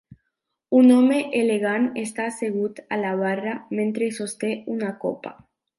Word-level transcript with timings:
Un 0.77 0.87
home 0.95 1.19
elegant 1.41 1.85
està 2.05 2.27
assegut 2.31 2.83
a 2.97 3.01
la 3.05 3.15
barra 3.23 3.57
mentre 3.81 4.13
sosté 4.21 4.55
una 4.79 4.95
copa 5.07 5.39